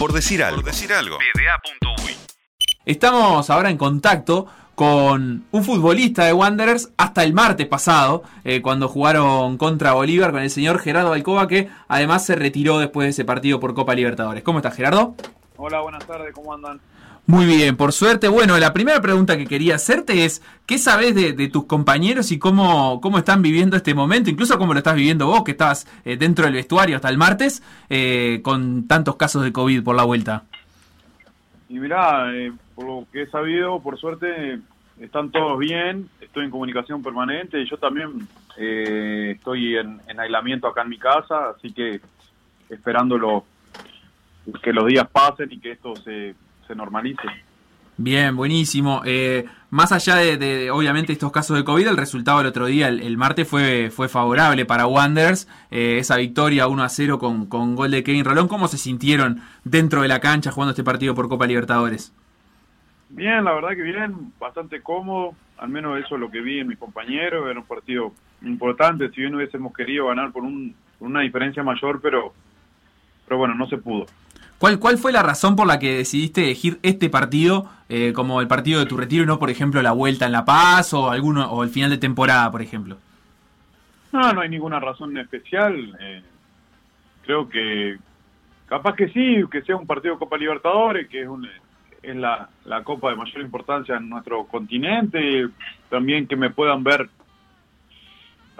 [0.00, 0.62] Por decir algo.
[0.62, 1.18] Por decir algo.
[2.86, 8.88] Estamos ahora en contacto con un futbolista de Wanderers hasta el martes pasado, eh, cuando
[8.88, 13.26] jugaron contra Bolívar con el señor Gerardo Alcoba, que además se retiró después de ese
[13.26, 14.42] partido por Copa Libertadores.
[14.42, 15.16] ¿Cómo estás, Gerardo?
[15.58, 16.80] Hola, buenas tardes, ¿cómo andan?
[17.30, 18.26] Muy bien, por suerte.
[18.26, 23.00] Bueno, la primera pregunta que quería hacerte es, ¿qué sabes de, tus compañeros y cómo,
[23.00, 24.30] cómo están viviendo este momento?
[24.30, 27.62] Incluso cómo lo estás viviendo vos, que estabas eh, dentro del vestuario hasta el martes,
[27.88, 30.42] eh, con tantos casos de COVID por la vuelta.
[31.68, 34.58] Y mirá, eh, por lo que he sabido, por suerte,
[34.98, 40.88] están todos bien, estoy en comunicación permanente yo también estoy en, en, aislamiento acá en
[40.88, 42.00] mi casa, así que
[42.68, 43.44] esperándolo
[44.64, 46.34] que los días pasen y que esto se
[46.70, 47.28] se normalice.
[47.96, 49.02] Bien, buenísimo.
[49.04, 53.16] Eh, más allá de, obviamente, estos casos de COVID, el resultado del otro día, el,
[53.18, 55.48] martes, fue, fue favorable para Wanderers.
[55.70, 58.48] Eh, esa victoria 1 a 0 con, con gol de Kevin Rolón.
[58.48, 62.14] ¿Cómo se sintieron dentro de la cancha jugando este partido por Copa Libertadores?
[63.10, 65.34] Bien, la verdad que bien, bastante cómodo.
[65.58, 67.50] Al menos eso es lo que vi en mis compañeros.
[67.50, 69.10] Era un partido importante.
[69.10, 72.32] Si bien hubiésemos querido ganar por, un, por una diferencia mayor, pero,
[73.26, 74.06] pero bueno, no se pudo.
[74.60, 78.46] ¿Cuál, ¿Cuál fue la razón por la que decidiste elegir este partido eh, como el
[78.46, 81.50] partido de tu retiro y no, por ejemplo, la vuelta en La Paz o, alguno,
[81.50, 82.98] o el final de temporada, por ejemplo?
[84.12, 85.96] No, no hay ninguna razón especial.
[85.98, 86.22] Eh,
[87.24, 87.96] creo que
[88.66, 91.48] capaz que sí, que sea un partido de Copa Libertadores, que es, un,
[92.02, 95.48] es la, la copa de mayor importancia en nuestro continente.
[95.88, 97.08] También que me puedan ver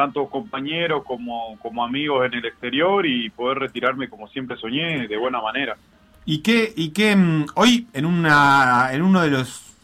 [0.00, 5.16] tanto compañeros como, como amigos en el exterior y poder retirarme como siempre soñé, de
[5.18, 5.76] buena manera.
[6.24, 9.74] ¿Y qué, y qué mm, hoy en, una, en uno de los,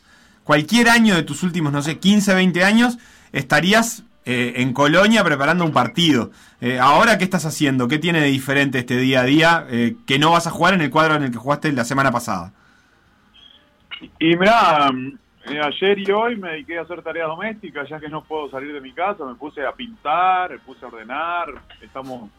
[0.43, 2.97] cualquier año de tus últimos, no sé, 15, 20 años,
[3.33, 6.31] estarías eh, en Colonia preparando un partido?
[6.63, 7.87] Eh, ahora, ¿qué estás haciendo?
[7.87, 10.81] ¿Qué tiene de diferente este día a día eh, que no vas a jugar en
[10.81, 12.55] el cuadro en el que jugaste la semana pasada?
[14.01, 14.91] Y, y mira,
[15.49, 18.73] eh, ayer y hoy me dediqué a hacer tareas domésticas, ya que no puedo salir
[18.73, 21.49] de mi casa, me puse a pintar, me puse a ordenar,
[21.81, 22.31] estamos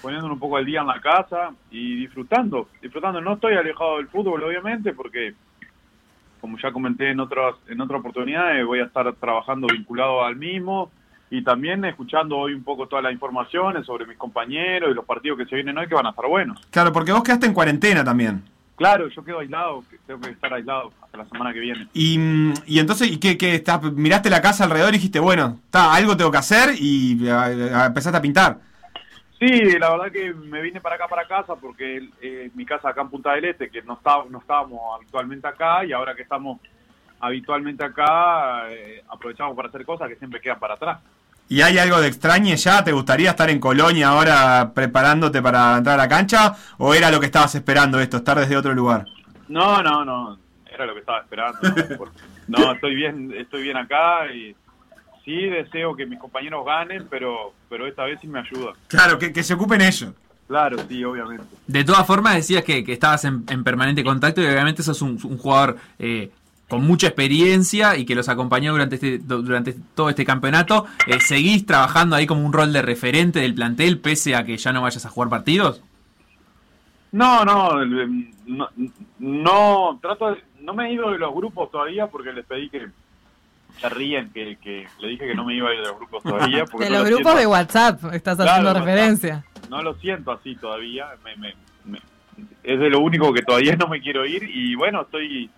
[0.00, 3.20] poniéndonos un poco al día en la casa y disfrutando, disfrutando.
[3.20, 5.34] No estoy alejado del fútbol, obviamente, porque
[6.40, 10.90] como ya comenté en otras en otra oportunidad, voy a estar trabajando vinculado al mismo
[11.30, 15.38] y también escuchando hoy un poco todas las informaciones sobre mis compañeros y los partidos
[15.38, 16.60] que se vienen hoy que van a estar buenos.
[16.70, 18.42] Claro, porque vos quedaste en cuarentena también.
[18.82, 21.86] Claro, yo quedo aislado, tengo que estar aislado hasta la semana que viene.
[21.94, 22.18] Y,
[22.66, 26.16] y entonces, ¿y qué, qué estás, miraste la casa alrededor y dijiste, bueno, está, algo
[26.16, 28.58] tengo que hacer y empezaste a pintar?
[29.38, 33.02] Sí, la verdad que me vine para acá, para casa, porque eh, mi casa acá
[33.02, 36.58] en Punta del Este, que no, está, no estábamos habitualmente acá, y ahora que estamos
[37.20, 40.98] habitualmente acá, eh, aprovechamos para hacer cosas que siempre quedan para atrás.
[41.52, 42.82] ¿Y hay algo de extraño ya?
[42.82, 46.54] ¿Te gustaría estar en Colonia ahora preparándote para entrar a la cancha?
[46.78, 49.04] ¿O era lo que estabas esperando esto, estar desde otro lugar?
[49.48, 50.38] No, no, no.
[50.64, 51.58] Era lo que estaba esperando.
[52.48, 54.56] no, estoy bien, estoy bien acá y
[55.26, 58.72] sí deseo que mis compañeros ganen, pero, pero esta vez sí me ayuda.
[58.88, 60.14] Claro, que, se ocupen ellos.
[60.48, 61.44] Claro, sí, obviamente.
[61.66, 65.76] De todas formas, decías que, estabas en, permanente contacto y obviamente sos un, un jugador
[65.98, 66.30] eh,
[66.72, 71.66] con mucha experiencia y que los acompañó durante este, durante todo este campeonato, eh, ¿seguís
[71.66, 75.04] trabajando ahí como un rol de referente del plantel pese a que ya no vayas
[75.04, 75.82] a jugar partidos?
[77.12, 78.70] No, no, no,
[79.18, 82.86] no trato no me he ido de los grupos todavía porque les pedí que
[83.78, 86.22] se ríen que, que le dije que no me iba a ir de los grupos
[86.22, 86.64] todavía.
[86.78, 89.44] de los grupos de WhatsApp estás haciendo referencia.
[89.68, 91.08] No, lo siento así todavía,
[92.62, 95.50] es de lo único que todavía no me quiero ir y bueno, estoy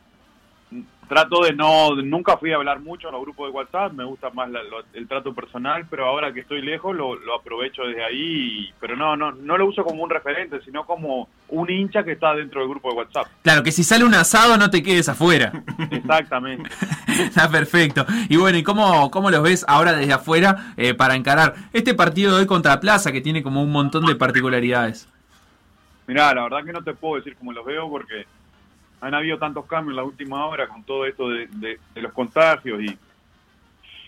[1.08, 4.30] trato de no, nunca fui a hablar mucho en los grupos de WhatsApp, me gusta
[4.30, 4.48] más
[4.94, 9.32] el trato personal, pero ahora que estoy lejos lo, aprovecho desde ahí, pero no, no,
[9.32, 12.90] no lo uso como un referente, sino como un hincha que está dentro del grupo
[12.90, 13.26] de WhatsApp.
[13.42, 15.52] Claro, que si sale un asado no te quedes afuera.
[15.90, 16.70] Exactamente.
[17.08, 18.06] está perfecto.
[18.28, 22.34] Y bueno, ¿y cómo, cómo los ves ahora desde afuera eh, para encarar este partido
[22.34, 25.08] de hoy contra Plaza, que tiene como un montón de particularidades?
[26.06, 28.26] Mirá, la verdad que no te puedo decir cómo los veo porque
[29.00, 32.98] han habido tantos cambios en la última hora con todo esto de, los contagios y,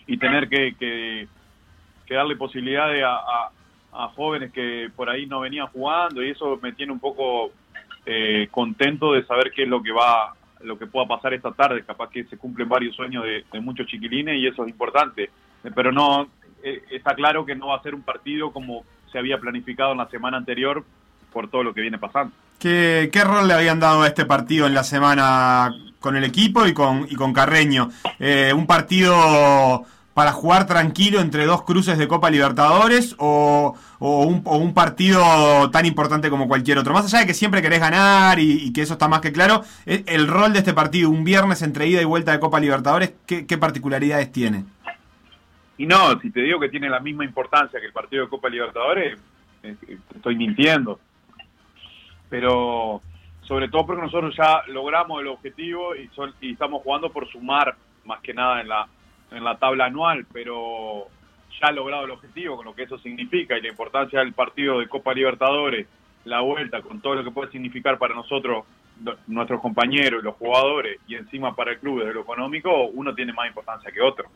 [0.07, 1.29] y tener que,
[2.09, 3.51] darle posibilidades a,
[4.15, 7.51] jóvenes que por ahí no venían jugando y eso me tiene un poco
[8.05, 11.83] eh, contento de saber qué es lo que va lo que pueda pasar esta tarde.
[11.83, 15.31] Capaz que se cumplen varios sueños de, muchos chiquilines y eso es importante.
[15.75, 16.29] Pero no
[16.63, 19.99] eh, está claro que no va a ser un partido como se había planificado en
[19.99, 20.85] la semana anterior
[21.33, 24.75] por todo lo que viene pasando ¿Qué, rol le habían dado a este partido en
[24.75, 27.91] la semana con el equipo y con, y con Carreño?
[28.19, 35.71] Eh, un partido para jugar tranquilo entre dos cruces de Copa Libertadores o, un, partido
[35.71, 36.95] tan importante como cualquier otro?
[36.95, 40.05] Más allá de que siempre querés ganar y, que eso está más que claro, e,
[40.07, 43.47] el rol de este partido, un viernes entre ida y vuelta de Copa Libertadores, ¿qué,
[43.47, 44.65] qué particularidades tiene?
[45.77, 48.49] Y no, si te digo que tiene la misma importancia que el partido de Copa
[48.49, 49.19] Libertadores,
[50.15, 50.99] estoy mintiendo.
[52.29, 53.03] Pero
[53.43, 58.21] sobre todo porque nosotros ya logramos el objetivo y, y estamos jugando por sumar más
[58.21, 58.89] que nada en la,
[59.31, 61.09] en la tabla anual, pero
[61.61, 64.79] ya ha logrado el objetivo, con lo que eso significa y la importancia del partido
[64.79, 65.87] de Copa Libertadores,
[66.25, 68.65] la vuelta, con todo lo que puede significar para nosotros,
[69.27, 73.47] nuestros compañeros, los jugadores y encima para el club desde lo económico, uno tiene más
[73.49, 74.29] importancia que otro.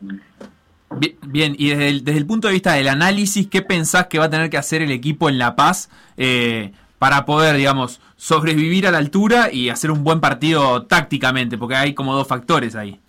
[1.25, 4.25] Bien, y desde el, desde el punto de vista del análisis, ¿qué pensás que va
[4.25, 8.91] a tener que hacer el equipo en La Paz eh, para poder, digamos, sobrevivir a
[8.91, 11.57] la altura y hacer un buen partido tácticamente?
[11.57, 12.99] Porque hay como dos factores ahí.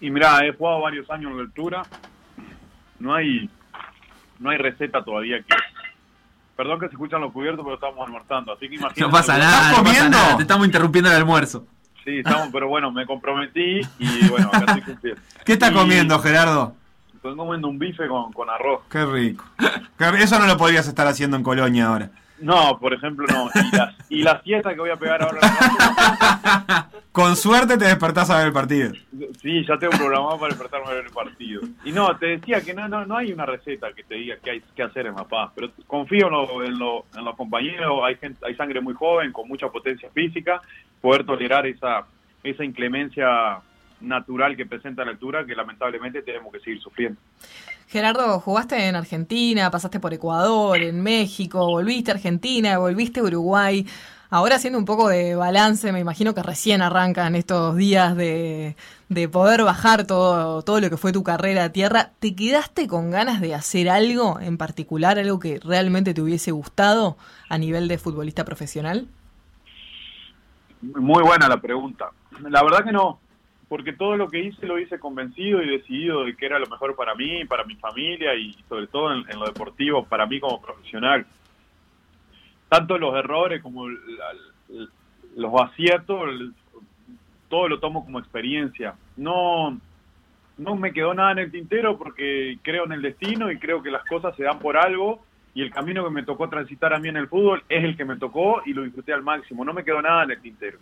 [0.00, 1.84] Y mira, he jugado varios años en la altura.
[2.98, 3.48] No hay,
[4.40, 5.54] no hay receta todavía que.
[6.56, 8.52] Perdón que se escuchan los cubiertos, pero estamos almorzando.
[8.54, 9.00] Así que imagínate.
[9.00, 10.36] No pasa nada, no pasa nada.
[10.36, 11.64] Te estamos interrumpiendo el almuerzo.
[12.04, 15.22] Sí, estamos, pero bueno, me comprometí y bueno, acá estoy cumpliendo.
[15.44, 16.74] ¿Qué estás comiendo, Gerardo?
[17.14, 18.80] Estoy comiendo un bife con, con arroz.
[18.90, 19.44] Qué rico.
[20.18, 22.10] Eso no lo podrías estar haciendo en Colonia ahora.
[22.38, 23.48] No, por ejemplo, no.
[24.08, 25.40] Y la, fiesta que voy a pegar ahora.
[27.12, 28.92] Con suerte te despertás a ver el partido.
[29.40, 31.62] Sí, ya tengo programado para despertarme a ver el partido.
[31.84, 34.50] Y no, te decía que no, no, no hay una receta que te diga qué
[34.50, 38.44] hay que hacer en La Paz, pero confío en, en, en los compañeros, hay, gente,
[38.46, 40.60] hay sangre muy joven, con mucha potencia física,
[41.00, 42.06] poder tolerar esa,
[42.42, 43.60] esa inclemencia
[44.00, 47.18] natural que presenta la altura que lamentablemente tenemos que seguir sufriendo.
[47.88, 53.86] Gerardo, jugaste en Argentina, pasaste por Ecuador, en México, volviste a Argentina, volviste a Uruguay.
[54.28, 58.74] Ahora haciendo un poco de balance, me imagino que recién arrancan estos días de,
[59.08, 62.10] de poder bajar todo, todo lo que fue tu carrera a tierra.
[62.18, 67.16] ¿Te quedaste con ganas de hacer algo en particular, algo que realmente te hubiese gustado
[67.48, 69.06] a nivel de futbolista profesional?
[70.82, 72.10] Muy buena la pregunta.
[72.50, 73.20] La verdad que no
[73.68, 76.94] porque todo lo que hice lo hice convencido y decidido de que era lo mejor
[76.94, 81.26] para mí, para mi familia y sobre todo en, lo deportivo, para mí como profesional.
[82.68, 86.30] Tanto los errores como los aciertos,
[87.48, 88.94] todo lo tomo como experiencia.
[89.16, 89.78] No,
[90.58, 93.90] no me quedó nada en el tintero porque creo en el destino y creo que
[93.90, 95.24] las cosas se dan por algo
[95.54, 98.04] y el camino que me tocó transitar a mí en el fútbol es el que
[98.04, 99.64] me tocó y lo disfruté al máximo.
[99.64, 100.78] No me quedó nada en el tintero.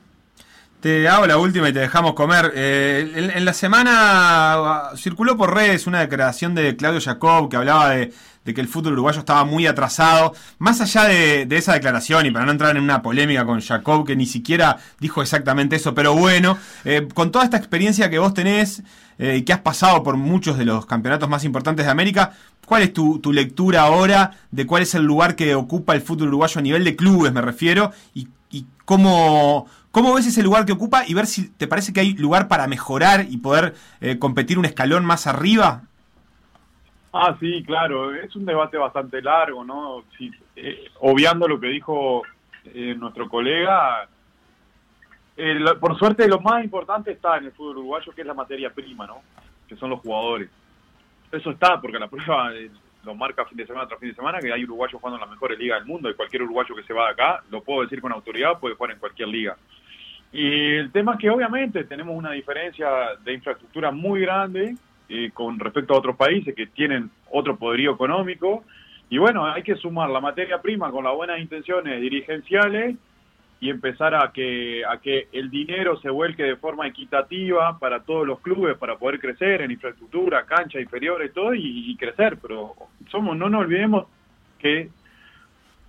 [0.84, 2.52] Te hago la última y te dejamos comer.
[2.54, 7.88] Eh, en, la semana ah, circuló por redes una declaración de Claudio Jacob que hablaba
[7.88, 8.12] de,
[8.44, 10.34] que el fútbol uruguayo estaba muy atrasado.
[10.58, 14.14] Más allá de, esa declaración, y para no entrar en una polémica con Jacob, que
[14.14, 18.82] ni siquiera dijo exactamente eso, pero bueno, eh, con toda esta experiencia que vos tenés
[19.18, 22.32] eh, y que has pasado por muchos de los campeonatos más importantes de América,
[22.66, 26.28] ¿cuál es tu, tu lectura ahora de cuál es el lugar que ocupa el fútbol
[26.28, 27.90] uruguayo a nivel de clubes, me refiero?
[28.12, 32.00] Y, y cómo ¿Cómo ves ese lugar que ocupa y ver si te parece que
[32.00, 35.82] hay lugar para mejorar y poder eh, competir un escalón más arriba?
[37.12, 40.02] Ah, sí, claro, es un debate bastante largo, ¿no?
[40.56, 42.22] Eh, obviando lo que dijo
[42.64, 44.08] eh, nuestro colega,
[45.78, 49.06] por suerte lo más importante está en el fútbol uruguayo, que es la materia prima,
[49.06, 49.18] ¿no?
[49.68, 50.50] Que son los jugadores.
[51.30, 52.50] Eso está, porque la prueba
[53.04, 55.30] lo marca fin de semana tras fin de semana, que hay uruguayos jugando en las
[55.30, 58.00] mejores ligas del mundo, y cualquier uruguayo que se va de acá, lo puedo decir
[58.00, 59.56] con autoridad, puede jugar en cualquier liga.
[60.34, 62.88] Y el tema es que obviamente tenemos una diferencia
[63.24, 64.74] de infraestructura muy grande
[65.08, 68.64] eh, con respecto a otros países que tienen otro poderío económico.
[69.08, 72.96] Y bueno, hay que sumar la materia prima con las buenas intenciones dirigenciales
[73.60, 78.26] y empezar a que, a que el dinero se vuelque de forma equitativa para todos
[78.26, 82.38] los clubes para poder crecer en infraestructura, cancha inferior y todo y crecer.
[82.42, 82.74] Pero
[83.14, 84.06] somos, no nos olvidemos
[84.58, 84.90] que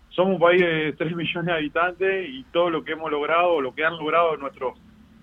[0.09, 3.73] somos un país de 3 millones de habitantes y todo lo que hemos logrado, lo
[3.73, 4.77] que han logrado nuestros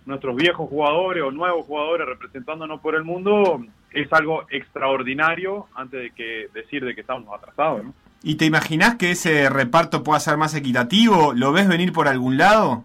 [0.05, 6.11] nuestros viejos jugadores o nuevos jugadores representándonos por el mundo es algo extraordinario antes de
[6.11, 7.83] que decir de que estamos atrasados.
[8.21, 11.35] ¿Y te imaginas que ese reparto pueda ser más equitativo?
[11.35, 12.85] ¿Lo ves venir por algún lado?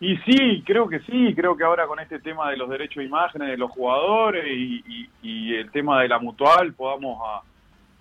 [0.00, 3.04] Y sí, creo que sí, creo que ahora con este tema de los derechos de
[3.04, 7.42] imágenes de los jugadores y, y el tema de la mutual podamos a,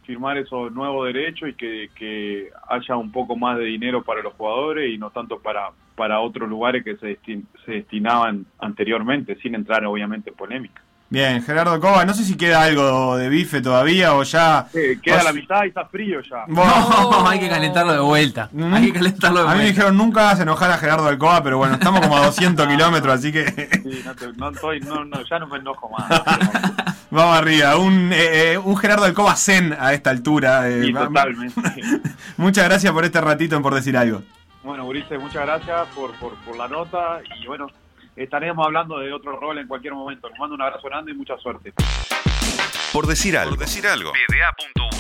[0.06, 4.94] firmar esos nuevos derechos y que, haya un poco más de dinero para los jugadores
[4.94, 7.20] y no tanto para, para otros lugares que se,
[7.66, 10.82] se destinaban anteriormente, sin entrar obviamente en polémica.
[11.08, 14.66] Bien, Gerardo Cova, no sé si queda algo de bife todavía o ya...
[14.74, 16.46] Eh, queda o- la mitad y está frío ya.
[16.48, 16.64] No,
[17.30, 18.50] hay que calentarlo de vuelta.
[18.52, 18.74] Mm.
[18.74, 21.60] Hay que calentarlo de A mí me dijeron nunca hagas enojar a Gerardo Alcoba, pero
[21.60, 23.46] bueno, estamos como a 200 kilómetros, así que
[23.84, 26.10] Sí, no, te- no estoy, no, no, ya no me enojo más.
[27.16, 27.78] vamos arriba.
[27.78, 30.70] Un, eh, eh, un Gerardo Alcoba zen a esta altura.
[30.70, 31.62] eh, Sí, totalmente.
[32.38, 34.22] Muchas gracias por este ratito en Por Decir Algo.
[34.64, 37.68] Bueno, Ulises, muchas gracias por, por, por la nota y bueno,
[38.16, 40.28] estaremos hablando de otro rol en cualquier momento.
[40.28, 41.72] Les mando un abrazo grande y mucha suerte.
[42.92, 43.52] Por decir algo.
[43.52, 44.12] Por decir algo.
[44.12, 44.95] PDA.uy